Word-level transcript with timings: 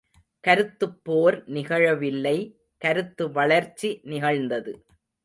கருத்துப் 0.43 0.95
போர் 1.03 1.37
நிகழவில்லை.கருத்து 1.47 3.31
வளர்ச்சி 3.31 3.91
நிகழ்ந்தது. 4.05 4.73